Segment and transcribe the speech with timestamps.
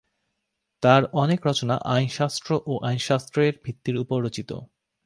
[0.83, 4.51] তাঁর অনেক রচনা আইনশাস্ত্র ও আইনশাস্ত্রের ভিত্তির উপর রচিত।